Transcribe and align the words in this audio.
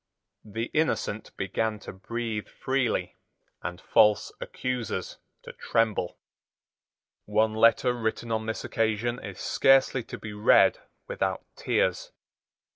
The 0.43 0.71
innocent 0.73 1.29
began 1.37 1.77
to 1.81 1.93
breathe 1.93 2.47
freely, 2.47 3.17
and 3.61 3.79
false 3.79 4.31
accusers 4.41 5.19
to 5.43 5.53
tremble. 5.53 6.17
One 7.25 7.53
letter 7.53 7.93
written 7.93 8.31
on 8.31 8.47
this 8.47 8.63
occasion 8.63 9.23
is 9.23 9.39
scarcely 9.39 10.01
to 10.05 10.17
be 10.17 10.33
read 10.33 10.79
without 11.07 11.43
tears. 11.55 12.11